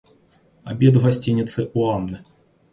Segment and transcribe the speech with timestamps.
[0.63, 2.21] Обед в гостинице у Анны.